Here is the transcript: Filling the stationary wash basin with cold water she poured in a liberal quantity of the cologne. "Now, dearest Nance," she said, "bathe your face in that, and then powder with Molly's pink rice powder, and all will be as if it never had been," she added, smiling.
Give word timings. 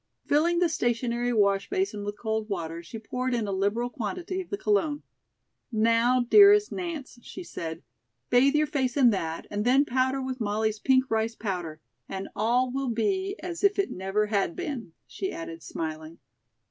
Filling 0.25 0.57
the 0.57 0.67
stationary 0.67 1.31
wash 1.31 1.69
basin 1.69 2.03
with 2.03 2.17
cold 2.17 2.49
water 2.49 2.81
she 2.81 2.97
poured 2.97 3.35
in 3.35 3.45
a 3.45 3.51
liberal 3.51 3.87
quantity 3.87 4.41
of 4.41 4.49
the 4.49 4.57
cologne. 4.57 5.03
"Now, 5.71 6.21
dearest 6.21 6.71
Nance," 6.71 7.19
she 7.21 7.43
said, 7.43 7.83
"bathe 8.31 8.55
your 8.55 8.65
face 8.65 8.97
in 8.97 9.11
that, 9.11 9.45
and 9.51 9.63
then 9.63 9.85
powder 9.85 10.19
with 10.19 10.41
Molly's 10.41 10.79
pink 10.79 11.11
rice 11.11 11.35
powder, 11.35 11.81
and 12.09 12.29
all 12.35 12.71
will 12.71 12.89
be 12.89 13.35
as 13.43 13.63
if 13.63 13.77
it 13.77 13.91
never 13.91 14.25
had 14.25 14.55
been," 14.55 14.93
she 15.05 15.31
added, 15.31 15.61
smiling. 15.61 16.17